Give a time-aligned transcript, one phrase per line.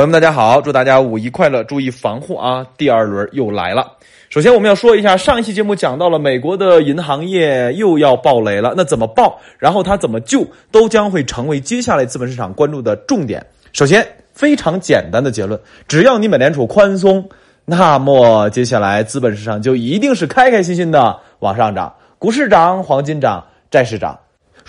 [0.00, 0.62] 朋友们，大家好！
[0.62, 2.64] 祝大家五一快乐，注意防护啊！
[2.78, 3.86] 第二轮又来了。
[4.30, 9.38] 首先，我们要说一下，上一期节目讲到了美国的银行业又要爆雷了，那怎么爆？
[9.58, 13.44] 然后它怎么救，都将会成为接下来资本市场关注的重点。
[13.74, 17.28] 首先，非常简单的结论：只要你美联储宽松，
[17.66, 24.18] 那么接下来资本市场就一定是开开心心的往上涨，股市涨，黄金涨，债市涨。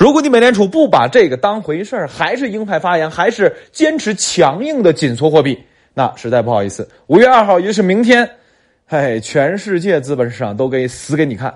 [0.02, 5.56] 如果你美联储不把这个当回事儿，还是鹰派发言，还是坚持强硬的紧缩货币，
[5.94, 8.28] 那实在不好意思，五月二号也就是明天，
[8.88, 11.56] 哎，全世界资本市场都给死给你看。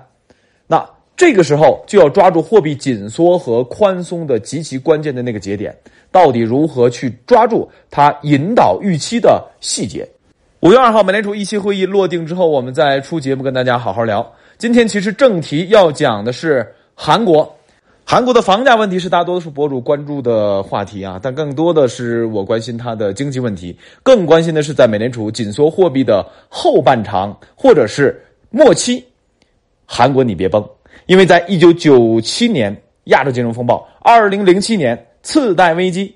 [0.68, 5.76] 那这个时候就要抓住货币紧缩和宽松的极其关键的那个节点，
[6.12, 10.08] 到底如何去抓住它引导预期的细节？
[10.60, 14.24] 五月二号美联储议息会议落定之后，我们再出节目跟大家好好聊。
[14.56, 17.52] 今天其实正题要讲的是韩国。
[18.08, 29.04] 韩国的房价问题是大多数博主关注的话题啊，但更多的是我关心它的经济问题，更关心的是在美联储紧缩货币的后半场或者是末期，
[29.84, 30.64] 韩国你别崩，
[31.06, 36.14] 因为在一九九七年亚洲金融风暴，二零零七年次贷危机，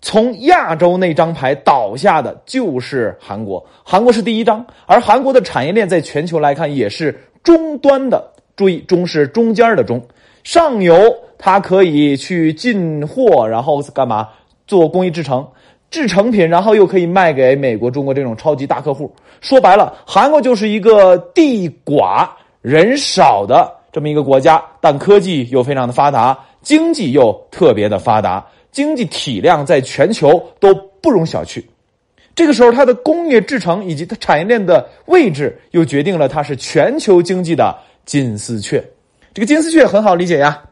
[0.00, 10.00] 从亚洲那张牌倒下的就是韩国，韩国是第一张，而韩国的产业链在全球来看也是终端的，注意中是中间的中，
[10.44, 11.12] 上游。
[11.44, 14.28] 它可以去进货，然后干嘛
[14.64, 15.44] 做工艺制成
[15.90, 19.12] 制成品，然后又可以卖给美国、中国这种超级大客户。
[19.40, 22.28] 说白了，韩国就是一个地寡
[22.60, 31.60] 人少的这么一个国家，但科技又非常的发达，经济又特别的发达，经济体量在全球都不容小觑。
[32.36, 38.80] 这个时候，它的工业制成以及它产业链的位置，又决定了它是全球经济的金丝雀。
[39.34, 40.62] 这个金丝雀很好理解呀。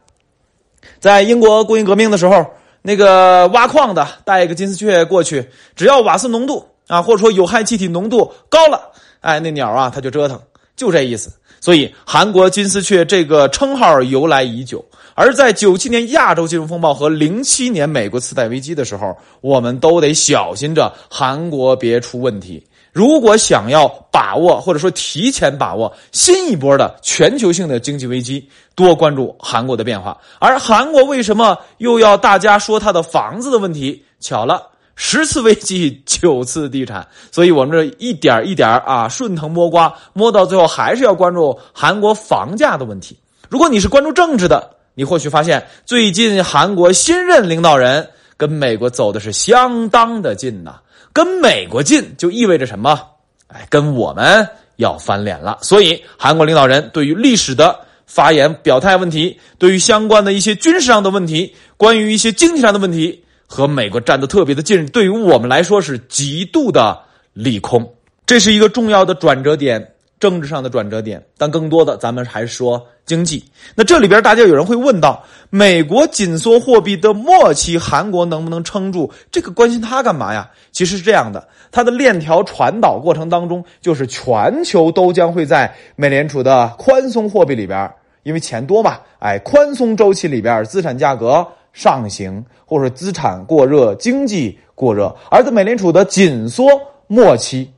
[0.99, 2.47] 在英国工业革命的时候，
[2.83, 10.41] 那个挖矿的带一个金丝雀过去，只要瓦斯浓度啊，或者说有害气体浓度高了，哎，那鸟啊，它就折腾，
[10.77, 11.31] 就这意思。
[11.61, 14.83] 所以，韩国金丝雀这个称号由来已久。
[15.15, 22.65] 而在九七年亚洲金融风暴和零七年美国次贷危机的时候，我们都得小心着韩国别出问题。
[22.93, 30.19] 如果想要把握或者说提前把握新一波的全球性的经济危机，多关注韩国的变化。
[30.41, 34.05] 而韩国为什么又要大家说他的房子的问题？
[34.19, 34.63] 巧了，
[34.97, 43.17] 十次危机九次地产，所以我们这一点一点啊顺藤摸瓜，摸到最后还是要关注韩国房价的问题。
[43.49, 50.81] 如果你是关注政治的，你或许发现最近韩国新任领导人跟美国走的是相当的近呐。
[51.13, 53.01] 跟美国近就意味着什么？
[53.49, 55.59] 哎，跟我们要翻脸了。
[55.63, 67.01] 所以，韩国领导人对于历史的发言表态问题，对于相关的一些军事上的问题，关于一些经济上的问题，和美国站得特别的近，对于我们来说是极度的
[67.33, 67.95] 利空。
[68.25, 69.95] 这是一个重要的转折点。
[70.21, 73.43] 政治上的转折点，但更多的咱们还是说经济。
[73.75, 79.11] 那这里边大家有人会问到，美国紧缩货币的末期，韩国能不能撑住？
[79.33, 80.51] 这个关心它干嘛呀？
[80.73, 87.91] 其实是这样的，它的链条传导过程当中，就是全球都将会在美联储的宽松货币里边，
[88.23, 96.67] 因为钱多嘛，哎，宽松周期里边，资产价格上行，或者资产过热，经济过热；而在美联储的紧缩
[97.07, 97.73] 末期，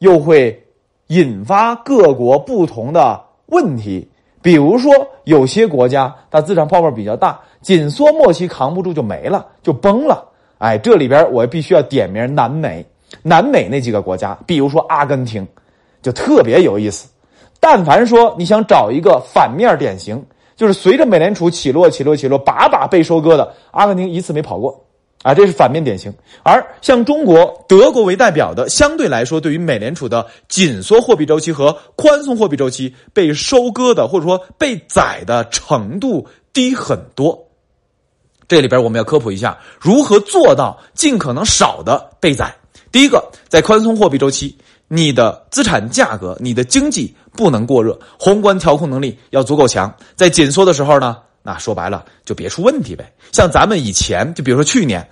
[0.00, 0.62] 又会。
[1.08, 4.08] 引发各国不同的问题，
[4.42, 4.92] 比如说
[5.24, 10.24] 有些国家它资产泡沫比较大，紧缩末期扛不住就没了，就崩了。
[10.58, 12.84] 哎，这里边我必须要点名南美，
[13.22, 15.46] 南美那几个国家，比如说阿根廷，
[16.02, 17.08] 就特别有意思。
[17.60, 20.24] 但凡说你想找一个反面典型，
[20.56, 24.85] 就是随着美联储起落起落起落，把把被收割的，阿根廷一次没跑过。
[25.26, 26.14] 啊，这是反面典型。
[26.44, 37.36] 而像中国、德国为代表的，相对来说，对于美联储的紧缩货币周期和宽松货币周期被收割的，或者说被宰的程度低很多。
[38.46, 42.54] 这里边我们要科普一下，如何做到尽可能少的被宰。
[42.92, 44.56] 第一个，在宽松货币周期，
[44.86, 49.92] 你的资产价格、你的经济不能过热，宏观调控能力要足够强。
[50.14, 51.16] 在紧缩的时候呢？
[51.46, 53.12] 那说白了，就别出问题呗。
[53.30, 55.08] 像咱们以前，就比如说去年，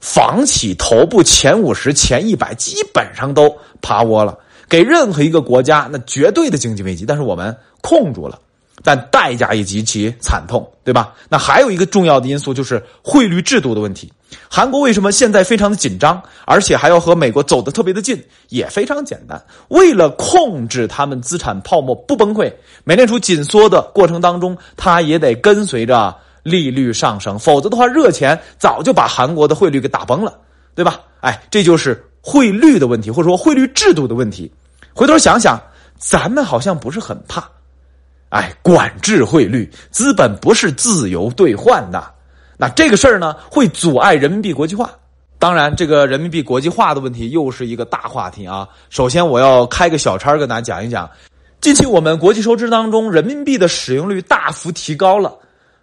[0.00, 4.38] 房企头部前五十、前一百基本上都趴窝了，
[4.68, 7.04] 给任何一个国家那绝对的经济危机。
[7.04, 8.38] 但是我们控住了。
[8.82, 11.14] 但代价也极其惨痛，对吧？
[11.28, 14.12] 那还有一个重要的因素就是汇率制度的问题。
[14.48, 18.22] 韩国为什么现在非常的紧张，而且还要和美国走得特别的近？
[18.48, 22.50] 也非常简单，为了控制他们资产泡沫不崩溃，
[22.84, 30.38] 美联储紧缩的过程当中，它也得跟随着利率上升，否则的话，热钱早就把韩国的汇率给打崩了，
[30.74, 30.98] 对吧？
[31.20, 34.50] 哎，这就是汇率的问题，或者说汇率制度的问题。
[34.94, 35.60] 回头想想，
[35.98, 37.46] 咱们好像不是很怕。
[38.32, 42.02] 哎，管制汇率，资本不是自由兑换的。
[42.56, 44.90] 那这个事儿呢，会阻碍人民币国际化。
[45.38, 48.66] 当然，这个人民币国际化的问题又是一个大话题啊。
[48.88, 51.10] 首先，我要开个小差跟大家讲一讲，
[51.60, 55.36] 近期我们国际收支当中，人民币的使用率大幅提高了。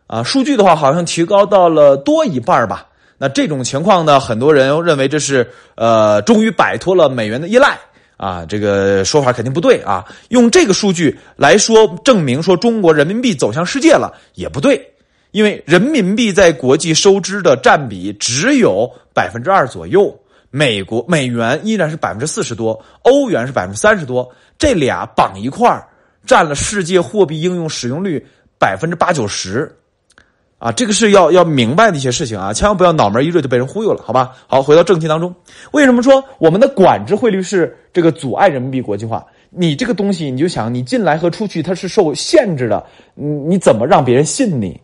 [0.07, 2.88] 啊，数据的话，好像提高到了多一半吧。
[3.19, 7.78] 那这种情况呢，很多人认为这是呃，终于摆脱了美元的依赖。
[8.19, 10.06] 啊，这个说法肯定不对啊！
[10.27, 14.94] 用这个数据来说证明说中国人民币走向世界了也不对，
[15.31, 20.13] 因为人民币在国际收支的占比只有百分之二左右，
[20.51, 25.88] 美国美元依然是百分之四十多，欧元是百分之三十多，这俩绑一块儿
[26.25, 28.27] 占了世界货币应用使用率
[28.60, 29.74] 百分之八九十。
[30.59, 34.35] 啊，这个是要要明白的一些事情啊，千万不要脑门一热就被人忽悠了，好吧？
[34.45, 35.33] 好，回到正题当中，
[35.71, 39.25] 为什么说我们的管制汇率是这个阻碍人民币国际化？
[39.50, 42.85] 你这个东西，你就想你进来和出去它是受限制的，
[43.15, 44.79] 你你怎么让别人信你？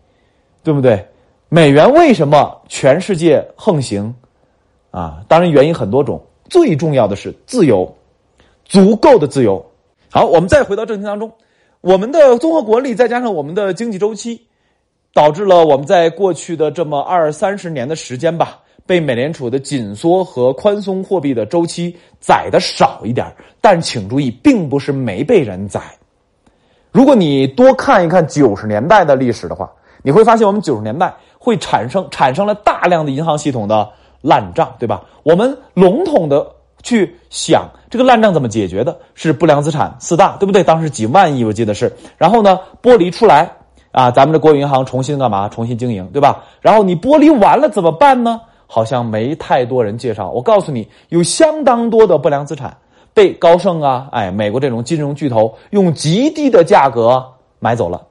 [0.64, 1.06] 对不对？
[1.50, 4.16] 美元为什么全世界横行？
[4.92, 7.94] 啊，当然原因很多种，最重要的是自由，
[8.64, 9.64] 足够的自由。
[10.10, 11.30] 好，我们再回到正题当中，
[11.82, 14.48] 我们的综合国力再加上我们的经济周期。
[15.16, 23.26] 导致了我们在过去的这么二三十年的时间吧，被美联储的紧缩和宽松货币的周期宰的少一点
[23.62, 25.80] 但请注意，并不是没被人宰。
[26.92, 29.72] 如果你多看一看九十年代的历史的话，
[30.04, 33.90] 你会发现我们九十年代会产生产生了大量的银行系统的
[34.22, 35.02] 烂账，对吧？
[35.24, 36.46] 我们笼统的
[36.84, 40.62] 去想这个烂账怎么解决的，是不良资产四大，对不对？
[40.62, 41.90] 当时几万亿，我记得是。
[42.18, 43.50] 然后呢，剥离出来。
[43.96, 45.48] 啊，咱们的国有银行重新干嘛？
[45.48, 46.44] 重新经营，对吧？
[46.60, 48.42] 然后你剥离完了怎么办呢？
[48.68, 50.30] 好像没太多人介绍。
[50.32, 52.76] 我告诉你，有相当多的不良资产
[53.14, 57.26] 被高盛啊，哎，美国这种金融巨头用极低的价格
[57.60, 58.02] 买走了。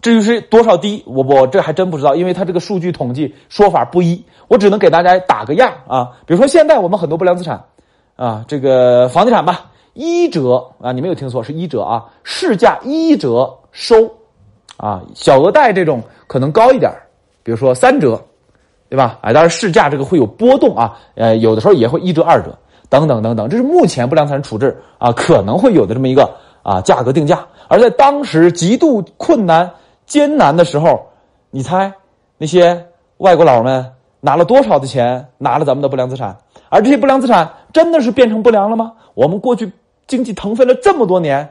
[0.00, 4.24] 至于是多少低，我我这还真不知道，因为它这个数据统计说法不一。
[4.48, 6.12] 我只能给大家打个样啊。
[6.24, 7.62] 比如说现在我们很多不良资产
[8.16, 14.10] 啊，这个房地产吧，一折啊，你没有听错，是一折啊，市价一折收。
[14.76, 16.90] 啊，小额贷这种可能高一点
[17.42, 18.20] 比如说三折，
[18.88, 19.18] 对吧？
[19.22, 22.56] 哎，当然市价这个会有波动啊，呃，有的时候也会一折、二折，
[22.88, 26.30] 等等等等，这是目前不良资产处置啊可能会有的这么一个
[26.62, 27.44] 啊价格定价。
[27.68, 29.70] 而在当时极度困难、
[30.04, 31.06] 艰难的时候，
[31.50, 31.92] 你猜
[32.38, 32.86] 那些
[33.16, 36.36] 外国佬们拿了多少的钱拿了咱们的不良资产？
[36.68, 38.92] 而这些不良资产真的是变成不良了吗？
[39.14, 39.72] 我们过去
[40.06, 41.48] 经济腾飞了这么多年，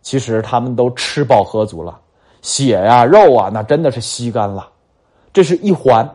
[0.00, 1.99] 其实他们都吃饱喝足了。
[2.42, 4.68] 血呀，肉啊，那真的是吸干了，
[5.32, 6.08] 这是一环。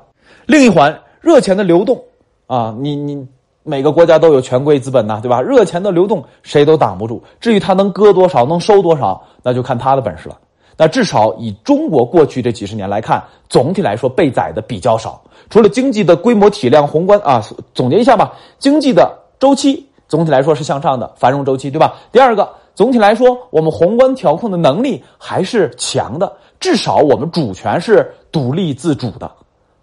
[0.45, 2.04] 另一环，热钱的流动
[2.48, 3.27] 啊，你你
[3.63, 5.42] 每个国家都有权贵资本呐，对吧？
[5.42, 7.24] 热钱的流动谁都挡不住。
[7.39, 10.38] 至于他能割多少，能收多少，那就看他的本事了。
[10.77, 15.22] 那至少以中国过去这几十年来看，总体来说被宰的比较少。
[15.50, 17.44] 除了经济的规模体量宏观啊，
[17.74, 21.95] 总结一下吧，经济的周期总体来说是向上的繁荣周期，对吧？
[22.12, 22.50] 第二个。
[22.75, 29.31] 总体来说，我们宏观调控的能力还是强的，至少我们主权是独立自主的，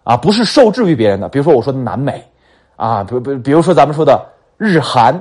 [0.04, 1.26] 啊，不是受制于别人的。
[1.26, 2.22] 比如说我说的南美，
[2.76, 4.22] 啊，比比比如说咱们说的
[4.58, 5.14] 日韩，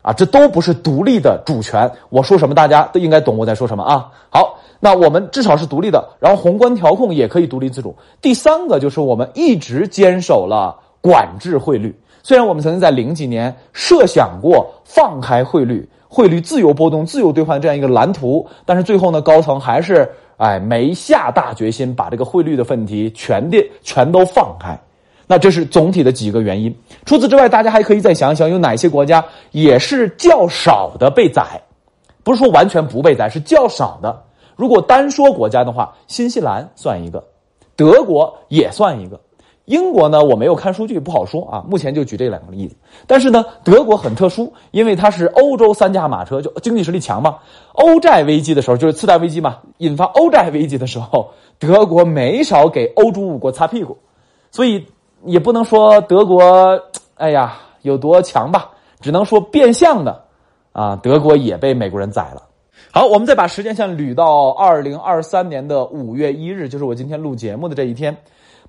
[0.00, 1.90] 啊，这都不是独立的主权。
[2.08, 4.10] 我说什么，大家都应该懂我在说什么啊。
[4.30, 7.94] 好，那我们至少是独立的，然后宏观调控也可以独立自主。
[8.22, 15.86] 第三个就是我们一直坚守了管制汇率，虽然我们曾经在零几年设想过放开汇率。
[16.12, 24.76] 汇率自由波动、自由兑换这样一个蓝图，但是最后呢，高层还是哎没下大决心把这个汇率的问题全的全都放开。
[25.28, 26.74] 那这是总体的几个原因。
[27.06, 31.62] 除此之外，大家还可以再想想有哪些国家也是较少的被宰，
[32.24, 34.24] 不是说完全不被宰，是较少的。
[34.56, 37.22] 如果单说国家的话，新西兰算一个，
[37.76, 39.20] 德国也算一个。
[39.66, 41.64] 英国呢，我没有看数据，不好说啊。
[41.68, 42.74] 目前就举这两个例子。
[43.06, 47.38] 但是呢，德国很特殊，因为它是欧洲三驾马车，就经济实力强嘛。
[47.74, 53.96] 欧债危机的时候，就是次贷危机嘛，引发欧债危机的时候，德国没少给欧洲五国擦屁股，
[54.50, 54.84] 所以
[55.24, 56.42] 也不能说德国，
[57.14, 60.24] 哎呀有多强吧，只能说变相的，
[60.72, 62.42] 啊，德国也被美国人宰了。
[62.90, 68.16] 好，我们再把时间线捋到二零二三年的五月一日，就是我今天录节目的这一天。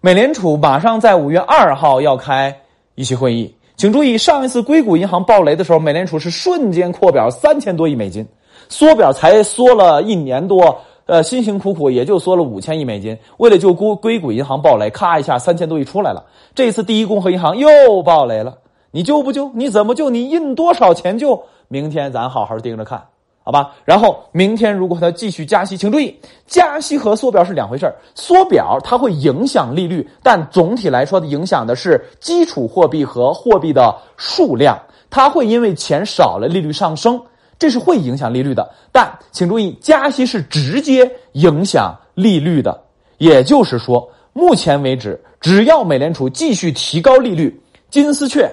[0.03, 2.60] 美联储马上在五月二号要开
[2.96, 8.27] 议息会议，请注意，上一次硅谷银行暴雷的时候，美联储是瞬间扩表三千多亿美金，
[8.67, 16.25] 缩表才缩了一年多，呃，辛辛苦苦也就缩了五千亿美金，为了救硅硅谷银行暴雷，咔一下三千多亿出来了。
[16.55, 18.58] 这次第一共和银行又暴雷了，
[18.89, 19.51] 你救不救？
[19.53, 20.10] 你怎么救？
[20.10, 21.43] 你印多少钱救？
[21.67, 23.03] 明天咱好好盯着看，
[23.43, 23.74] 好吧？
[23.86, 34.79] 然后明天如果它继续加息，请注意，加息和缩表是两回事缩表它会影响利率，但总体来说的影响的是基础货币和货币的数量，
[35.10, 37.19] 它会因为钱少了，利率上升，
[37.57, 38.69] 这是会影响利率的。
[38.91, 42.79] 但请注意，加息是直接影响利率的，
[43.17, 48.50] 也就是说，目前为止，只要美联储继续提高利率，金丝雀。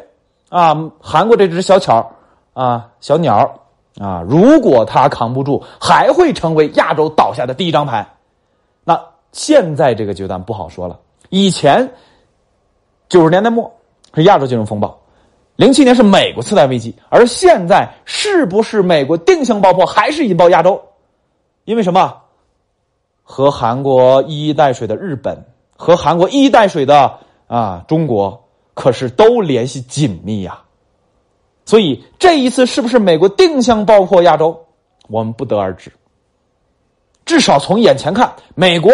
[0.49, 2.11] 啊，韩国这只小巧
[2.54, 3.54] 啊，小鸟
[4.00, 8.07] 啊，如果他扛不住，还会成为亚洲倒下的第一张牌。
[8.85, 9.00] 那
[9.33, 11.00] 现在这个阶段不好说了。
[11.31, 11.93] 以前
[13.09, 13.73] 九十年代末
[14.14, 14.99] 是亚洲金融风暴，
[15.57, 20.81] 零七年是美国次贷危机，而现在是不是美国定向爆破，还是引爆亚洲？
[21.64, 22.17] 因为什么？
[23.23, 25.45] 和韩国一衣带水的日本，
[25.76, 28.45] 和韩国一衣带水的啊中国。
[28.75, 30.62] 可是都联系紧密呀，
[31.69, 34.59] 所以这一次是不是美国定向爆破亚洲，
[35.07, 35.93] 我们不得而知。
[37.27, 38.91] 至少从眼前看，美国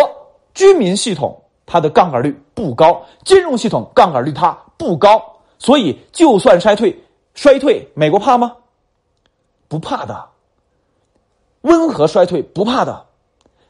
[0.54, 5.23] 居民系统它的杠杆率不高，金融系统杠杆率它不高，
[5.57, 7.00] 所以就算衰退，
[7.37, 8.57] 衰退美国怕吗？
[9.69, 10.25] 不怕的，
[11.61, 13.07] 温和衰退不怕的，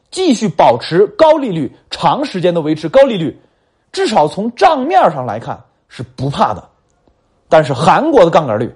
[0.09, 3.39] 继续保持高利率，长时间的维持高利率，
[3.91, 5.63] 至少从账面上来看。
[5.87, 6.67] 是不怕的，
[7.47, 8.75] 但是韩国的杠杆率，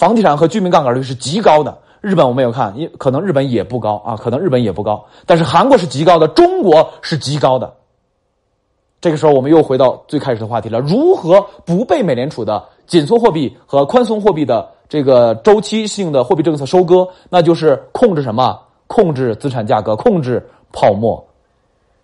[0.00, 1.76] 房地产和居民杠杆率是极高的。
[2.00, 7.70] 日本我没有看，因可能日本也不高啊，可能日本也不高，但是韩国是极高的，中国是极高的。
[8.98, 17.06] 这个时候，我们又回到最开始的话题了：如何不被美联储的紧缩货币和宽松货币的这个周期性的货币政策收割？
[17.28, 18.58] 那就是控制什么？
[18.86, 20.42] 控制资产价格，控制
[20.72, 21.22] 泡沫。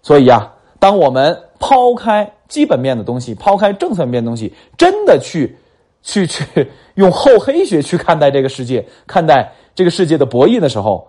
[0.03, 2.31] 所以呀，当我们抛开。
[2.49, 5.59] 基本面的东西，抛开政策面的东西，真的去，
[6.07, 11.09] 去去用厚黑学去看待这个世界，看待这个世界的博弈的时候，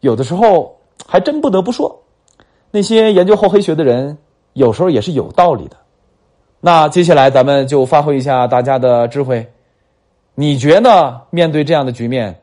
[0.00, 2.02] 有的时候还真不得不说，
[2.70, 4.18] 那些研究厚黑学的人，
[4.52, 5.76] 有时候也是有道理的。
[6.60, 9.50] 那接下来咱们就发挥一下大家的智慧，
[10.34, 12.42] 你觉得面对这样的局面，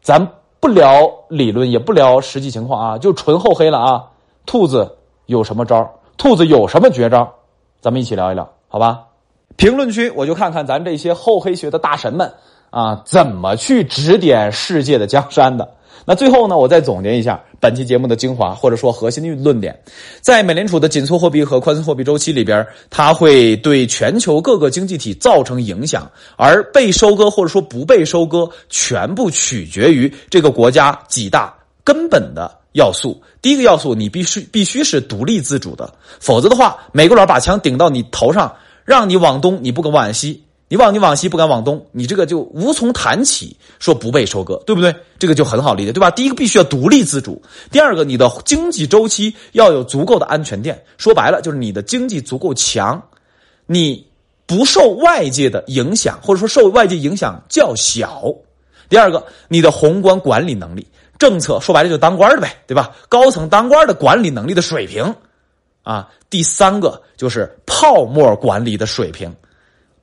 [0.00, 0.28] 咱
[0.60, 4.06] 不聊理论，也不聊实际情况啊，就纯厚黑了啊。
[4.46, 5.92] 兔子有什么招？
[6.16, 7.34] 兔子有什么绝招？
[7.80, 9.09] 咱们一起聊一聊，好吧？
[9.60, 12.32] 评论区我就看看咱这些厚黑学的大神们
[12.70, 15.68] 啊，怎么去指点世界的江山的。
[16.06, 19.78] 那最后呢，我再总结一下本期节目的精华，或者说核心的论点。
[20.22, 32.50] 在美联储的紧缩货币和宽松货币周期里边，它会对全球各个经济体造成影响，而被收割或者说不被收割，全部取决于这个国家几大根本的。
[32.72, 44.94] 要素，第一个要素，你必须必须是独立自主的，否则的话，美国佬把枪顶到你头上，让你往东，你不敢往西；你往你往西，不敢往东，你这个就无从谈起，说不被收割，对不对？
[45.18, 46.10] 这个就很好理解，对吧？
[46.10, 53.00] 第一个必须要独立自主，第二个，你的经济周期要有足够的安全垫，说白了就是你的经济足够强，
[53.66, 54.06] 你
[54.46, 58.22] 不受外界的影响，或者说受外界影响较小。
[58.88, 60.86] 第二个，你的宏观管理能力。
[61.18, 62.92] 政策说白了就当官的呗，对吧？
[63.06, 65.14] 高层当官的管理能力的水平，
[65.90, 69.34] 啊，第三个就是泡沫管理的水平，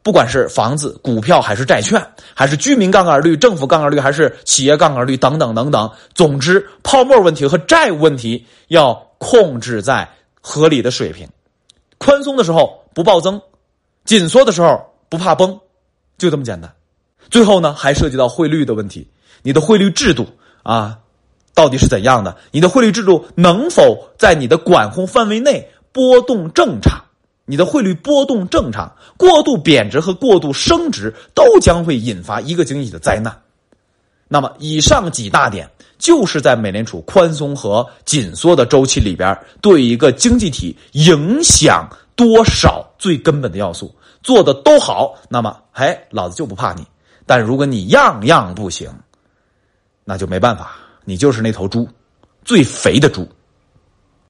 [0.04, 10.10] 不管是房子、股票还是债券，还是居民杠杆率、政府杠杆率，还是企业杠杆率等等等等，总之，泡沫问题和债务问题要控制在
[10.42, 11.26] 合理的水平，
[11.98, 13.42] 宽松的时候不暴增，
[14.04, 15.58] 紧缩的时候不怕崩，
[16.18, 16.70] 就这么简单。
[17.32, 19.10] 最后呢，还涉及到汇率的问题，
[19.42, 20.28] 你的汇率制度
[20.64, 21.00] 啊。
[21.56, 22.38] 到底是怎样的？
[22.52, 25.68] 你的汇率制度能否在你的管控范围内
[25.98, 27.04] 波动正常？
[27.46, 33.36] 你的汇率波动正常，过度贬值和过度升值都将会引发一个经济的灾难。
[34.28, 43.92] 那么，以上几大点就是在美联储宽松和紧缩的周期里边对一个经济体影响多少最根本的要素。
[44.22, 46.86] 做的都好，那么，哎，老子就不怕你。
[47.26, 48.88] 但如果你样样不行，
[50.04, 50.76] 那就没办法。
[51.06, 51.90] 你就是那头猪，
[52.46, 53.28] 最肥的猪。